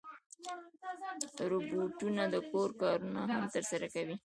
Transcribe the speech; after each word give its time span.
روبوټونه 1.51 2.23
د 2.33 2.35
کور 2.51 2.69
کارونه 2.81 3.19
هم 3.33 3.43
ترسره 3.55 3.87
کوي. 3.95 4.15